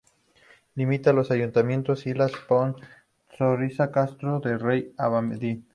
Limita 0.73 1.11
con 1.11 1.17
los 1.17 1.29
ayuntamientos 1.29 2.03
de 2.05 2.15
Pastoriza, 2.17 3.91
Castro 3.91 4.39
de 4.39 4.57
Rey 4.57 4.81
y 4.95 4.95
Abadín. 4.97 5.67